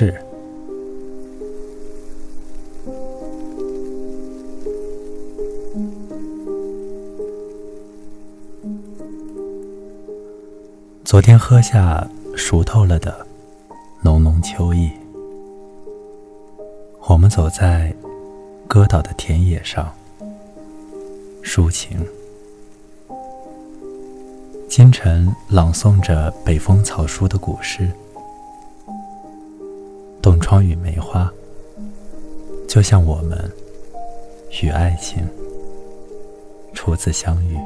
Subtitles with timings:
[0.00, 0.14] 是
[11.04, 13.26] 昨天喝下熟透了的
[14.00, 14.90] 浓浓秋意。
[17.06, 17.94] 我们走在
[18.66, 19.92] 歌岛的田野上。
[21.42, 21.98] 抒情。
[24.66, 27.90] 今晨朗诵着北风草书的古诗。
[30.22, 31.32] 冻疮与梅花，
[32.68, 33.50] 就像我们
[34.62, 35.26] 与爱情
[36.74, 37.56] 初次相遇。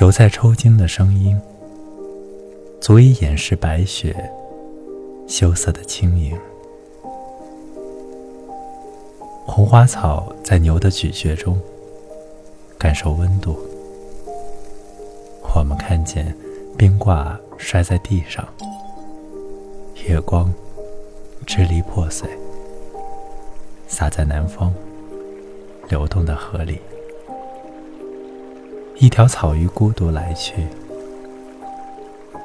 [0.00, 1.40] 犹在抽筋的声音，
[2.80, 4.14] 足以掩饰白雪
[5.26, 6.36] 羞涩的轻盈。
[9.46, 11.58] 红花草在牛的咀嚼中
[12.78, 13.58] 感受温度。
[15.54, 16.34] 我们看见
[16.76, 18.46] 冰挂摔在地上，
[20.04, 20.52] 月光
[21.46, 22.28] 支离破碎，
[23.86, 24.74] 洒在南方
[25.88, 26.80] 流动的河里。
[28.96, 30.66] 一条草鱼孤独来去，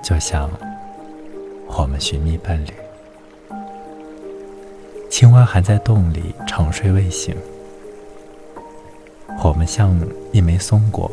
[0.03, 0.49] 就像
[1.67, 2.69] 我们寻觅伴侣。
[5.09, 7.35] 青蛙还在洞里长睡未醒，
[9.43, 9.99] 我们像
[10.31, 11.11] 一枚松果，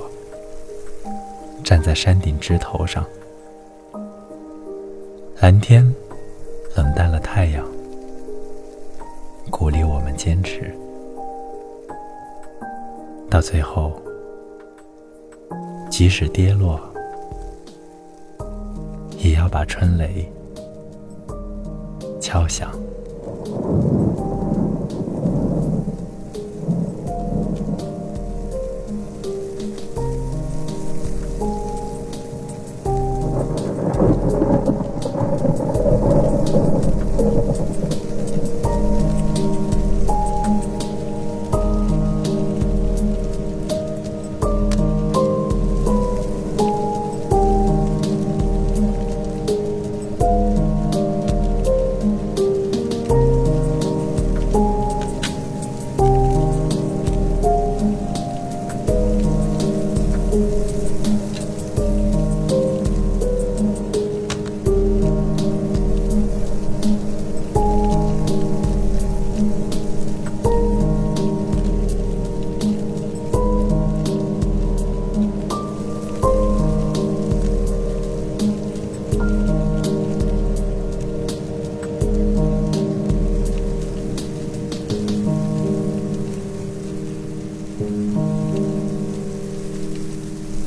[1.64, 3.04] 站在山顶枝头上。
[5.44, 5.84] 蓝天
[6.74, 7.62] 冷淡了太阳，
[9.50, 10.74] 鼓励我们坚持，
[13.28, 13.92] 到最后。
[15.90, 16.80] 即使跌落，
[19.18, 20.26] 也要把春雷
[22.22, 22.70] 敲响。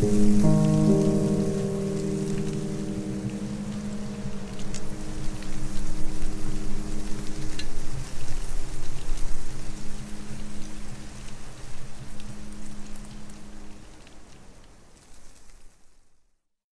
[0.08, 0.77] Música